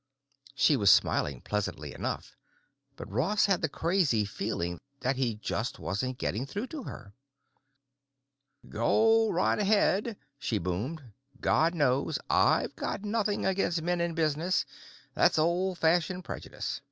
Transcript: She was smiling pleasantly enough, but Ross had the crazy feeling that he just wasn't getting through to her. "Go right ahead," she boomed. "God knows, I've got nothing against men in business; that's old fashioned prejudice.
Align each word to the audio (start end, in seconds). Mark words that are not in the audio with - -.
She 0.55 0.75
was 0.75 0.89
smiling 0.89 1.41
pleasantly 1.41 1.93
enough, 1.93 2.35
but 2.95 3.07
Ross 3.11 3.45
had 3.45 3.61
the 3.61 3.69
crazy 3.69 4.25
feeling 4.25 4.79
that 5.01 5.15
he 5.17 5.35
just 5.35 5.77
wasn't 5.77 6.17
getting 6.17 6.47
through 6.47 6.65
to 6.73 6.81
her. 6.85 7.13
"Go 8.67 9.29
right 9.29 9.59
ahead," 9.59 10.17
she 10.39 10.57
boomed. 10.57 11.13
"God 11.39 11.75
knows, 11.75 12.17
I've 12.31 12.75
got 12.75 13.03
nothing 13.03 13.45
against 13.45 13.83
men 13.83 14.01
in 14.01 14.15
business; 14.15 14.65
that's 15.13 15.37
old 15.37 15.77
fashioned 15.77 16.23
prejudice. 16.25 16.79